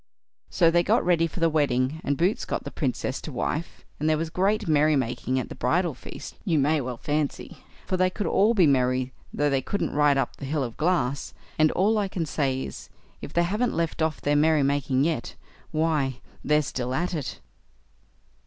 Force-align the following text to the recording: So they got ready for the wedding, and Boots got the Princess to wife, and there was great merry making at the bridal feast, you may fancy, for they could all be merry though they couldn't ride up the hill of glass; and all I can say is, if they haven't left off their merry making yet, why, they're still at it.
So 0.49 0.71
they 0.71 0.81
got 0.81 1.05
ready 1.05 1.27
for 1.27 1.39
the 1.39 1.47
wedding, 1.47 2.01
and 2.03 2.17
Boots 2.17 2.43
got 2.43 2.63
the 2.63 2.71
Princess 2.71 3.21
to 3.21 3.31
wife, 3.31 3.85
and 3.99 4.09
there 4.09 4.17
was 4.17 4.31
great 4.31 4.67
merry 4.67 4.95
making 4.95 5.37
at 5.39 5.47
the 5.49 5.53
bridal 5.53 5.93
feast, 5.93 6.39
you 6.43 6.57
may 6.57 6.81
fancy, 6.97 7.57
for 7.85 7.97
they 7.97 8.09
could 8.09 8.25
all 8.25 8.55
be 8.55 8.65
merry 8.65 9.13
though 9.31 9.51
they 9.51 9.61
couldn't 9.61 9.93
ride 9.93 10.17
up 10.17 10.37
the 10.37 10.45
hill 10.45 10.63
of 10.63 10.75
glass; 10.75 11.35
and 11.59 11.69
all 11.73 11.99
I 11.99 12.07
can 12.07 12.25
say 12.25 12.63
is, 12.63 12.89
if 13.21 13.31
they 13.31 13.43
haven't 13.43 13.75
left 13.77 14.01
off 14.01 14.19
their 14.21 14.35
merry 14.35 14.63
making 14.63 15.03
yet, 15.03 15.35
why, 15.69 16.19
they're 16.43 16.63
still 16.63 16.95
at 16.95 17.13
it. 17.13 17.39